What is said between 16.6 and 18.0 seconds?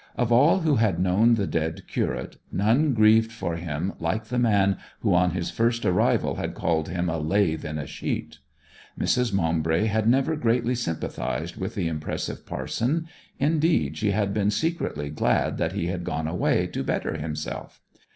to better himself.